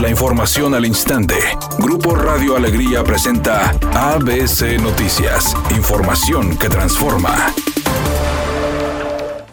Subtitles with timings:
[0.00, 1.34] La información al instante.
[1.80, 5.56] Grupo Radio Alegría presenta ABC Noticias.
[5.74, 7.52] Información que transforma.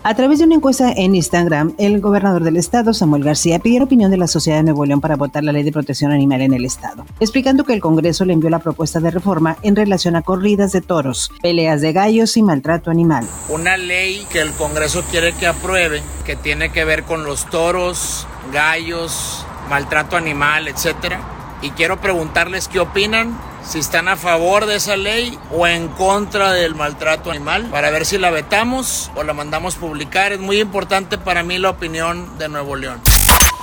[0.03, 3.85] A través de una encuesta en Instagram, el gobernador del estado, Samuel García, pidió la
[3.85, 6.53] opinión de la sociedad de Nuevo León para votar la ley de protección animal en
[6.53, 10.21] el estado, explicando que el Congreso le envió la propuesta de reforma en relación a
[10.21, 13.27] corridas de toros, peleas de gallos y maltrato animal.
[13.49, 18.27] Una ley que el Congreso quiere que apruebe, que tiene que ver con los toros,
[18.53, 21.20] gallos, maltrato animal, etcétera.
[21.61, 26.51] Y quiero preguntarles qué opinan si están a favor de esa ley o en contra
[26.51, 30.33] del maltrato animal, para ver si la vetamos o la mandamos publicar.
[30.33, 33.01] Es muy importante para mí la opinión de Nuevo León.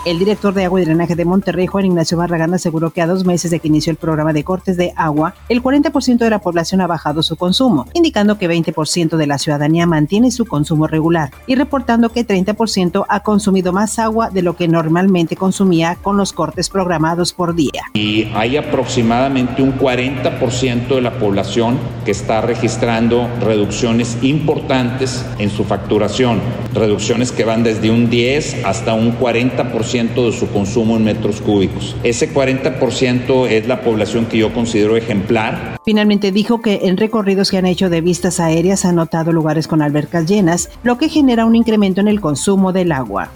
[0.04, 3.24] El director de agua y drenaje de Monterrey, Juan Ignacio Barragán, aseguró que a dos
[3.24, 6.80] meses de que inició el programa de cortes de agua, el 40% de la población
[6.80, 11.54] ha bajado su consumo, indicando que 20% de la ciudadanía mantiene su consumo regular y
[11.54, 16.68] reportando que 30% ha consumido más agua de lo que normalmente consumía con los cortes
[16.68, 17.84] programados por día.
[17.94, 25.62] Y hay aproximadamente un 40% de la población que está registrando reducciones importantes en su
[25.62, 26.40] facturación,
[26.74, 31.94] reducciones que van desde un 10 hasta un 40% de su consumo en metros cúbicos.
[32.02, 35.78] Ese 40% es la población que yo considero ejemplar.
[35.84, 39.82] Finalmente dijo que en recorridos que han hecho de vistas aéreas han notado lugares con
[39.82, 43.30] albercas llenas, lo que genera un incremento en el consumo del agua.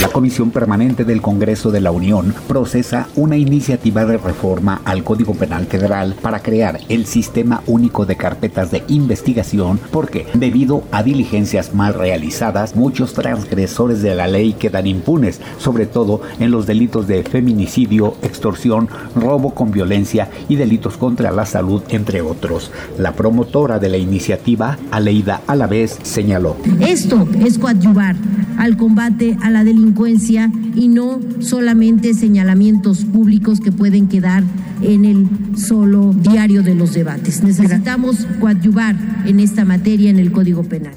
[0.00, 5.34] La Comisión Permanente del Congreso de la Unión procesa una iniciativa de reforma al Código
[5.34, 11.74] Penal Federal para crear el Sistema Único de Carpetas de Investigación porque, debido a diligencias
[11.74, 17.22] mal realizadas, muchos transgresores de la ley quedan impunes, sobre todo en los delitos de
[17.22, 22.72] feminicidio, extorsión, robo con violencia y delitos contra la salud, entre otros.
[22.96, 26.56] La promotora de la iniciativa, Aleida Alavés, señaló.
[26.80, 28.16] Esto es coadyuvar
[28.56, 34.42] al combate a la delincuencia delincuencia y no solamente señalamientos públicos que pueden quedar
[34.82, 37.42] en el solo diario de los debates.
[37.42, 40.94] Necesitamos coadyuvar en esta materia en el Código Penal.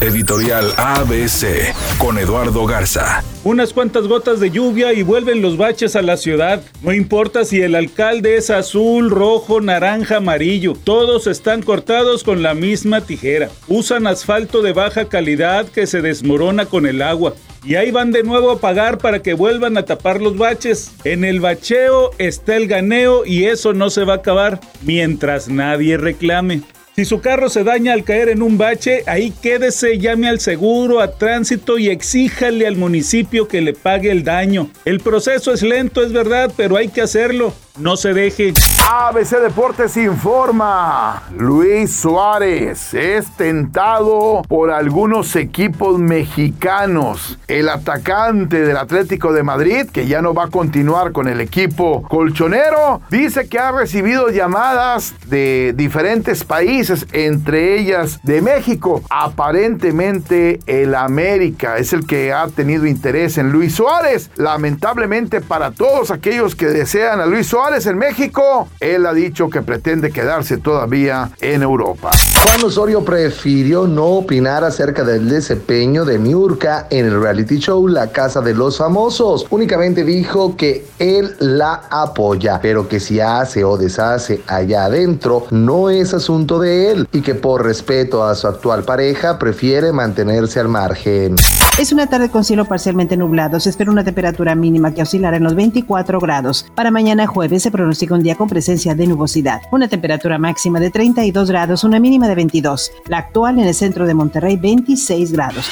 [0.00, 3.24] Editorial ABC con Eduardo Garza.
[3.44, 6.62] Unas cuantas gotas de lluvia y vuelven los baches a la ciudad.
[6.82, 10.74] No importa si el alcalde es azul, rojo, naranja, amarillo.
[10.74, 13.48] Todos están cortados con la misma tijera.
[13.68, 17.34] Usan asfalto de baja calidad que se desmorona con el agua.
[17.64, 20.90] Y ahí van de nuevo a pagar para que vuelvan a tapar los baches.
[21.04, 25.96] En el bacheo está el ganeo y eso no se va a acabar mientras nadie
[25.96, 26.62] reclame.
[26.96, 31.00] Si su carro se daña al caer en un bache, ahí quédese, llame al seguro,
[31.00, 34.72] a tránsito y exíjale al municipio que le pague el daño.
[34.84, 37.54] El proceso es lento, es verdad, pero hay que hacerlo.
[37.78, 38.54] No se deje.
[38.88, 41.24] ABC Deportes informa.
[41.36, 47.36] Luis Suárez es tentado por algunos equipos mexicanos.
[47.48, 52.02] El atacante del Atlético de Madrid, que ya no va a continuar con el equipo
[52.02, 59.02] colchonero, dice que ha recibido llamadas de diferentes países, entre ellas de México.
[59.10, 64.30] Aparentemente el América es el que ha tenido interés en Luis Suárez.
[64.36, 69.62] Lamentablemente para todos aquellos que desean a Luis Suárez, en México, él ha dicho que
[69.62, 72.10] pretende quedarse todavía en Europa.
[72.42, 78.08] Juan Osorio prefirió no opinar acerca del desempeño de Miurka en el reality show La
[78.08, 79.46] Casa de los Famosos.
[79.50, 85.90] Únicamente dijo que él la apoya, pero que si hace o deshace allá adentro no
[85.90, 90.68] es asunto de él y que por respeto a su actual pareja prefiere mantenerse al
[90.68, 91.36] margen.
[91.78, 93.60] Es una tarde con cielo parcialmente nublado.
[93.60, 96.66] Se espera una temperatura mínima que oscilará en los 24 grados.
[96.74, 99.62] Para mañana jueves se pronostica un día con presencia de nubosidad.
[99.70, 102.90] Una temperatura máxima de 32 grados, una mínima de 22.
[103.06, 105.70] La actual en el centro de Monterrey, 26 grados.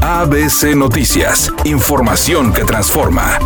[0.00, 1.52] ABC Noticias.
[1.64, 3.40] Información que transforma.